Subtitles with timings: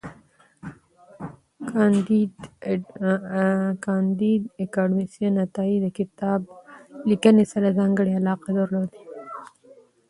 [3.83, 6.39] کانديد اکاډميسن عطایي د کتاب
[7.09, 8.99] لیکنې سره ځانګړی علاقه درلوده.